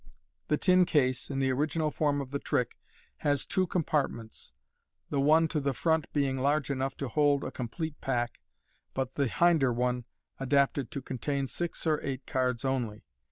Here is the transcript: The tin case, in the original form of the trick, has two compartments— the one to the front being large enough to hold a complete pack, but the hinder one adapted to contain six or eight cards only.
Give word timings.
The 0.47 0.57
tin 0.57 0.85
case, 0.85 1.29
in 1.29 1.37
the 1.37 1.51
original 1.51 1.91
form 1.91 2.21
of 2.21 2.31
the 2.31 2.39
trick, 2.39 2.75
has 3.17 3.45
two 3.45 3.67
compartments— 3.67 4.51
the 5.11 5.19
one 5.21 5.47
to 5.49 5.59
the 5.59 5.75
front 5.75 6.11
being 6.11 6.39
large 6.39 6.71
enough 6.71 6.97
to 6.97 7.07
hold 7.07 7.43
a 7.43 7.51
complete 7.51 8.01
pack, 8.01 8.41
but 8.95 9.13
the 9.13 9.27
hinder 9.27 9.71
one 9.71 10.05
adapted 10.39 10.89
to 10.89 11.03
contain 11.03 11.45
six 11.45 11.85
or 11.85 12.01
eight 12.01 12.25
cards 12.25 12.65
only. 12.65 13.03